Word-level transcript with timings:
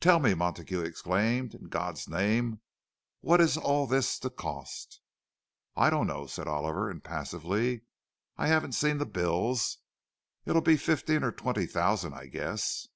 "Tell 0.00 0.18
me!" 0.18 0.34
Montague 0.34 0.82
exclaimed. 0.82 1.54
"In 1.54 1.68
God's 1.68 2.06
name, 2.06 2.60
what 3.22 3.40
is 3.40 3.56
all 3.56 3.86
this 3.86 4.18
to 4.18 4.28
cost?" 4.28 5.00
"I 5.74 5.88
don't 5.88 6.06
know," 6.06 6.26
said 6.26 6.46
Oliver, 6.46 6.90
impassively. 6.90 7.80
"I 8.36 8.48
haven't 8.48 8.72
seen 8.72 8.98
the 8.98 9.06
bills. 9.06 9.78
It'll 10.44 10.60
be 10.60 10.76
fifteen 10.76 11.24
or 11.24 11.32
twenty 11.32 11.64
thousand, 11.64 12.12
I 12.12 12.26
guess." 12.26 12.86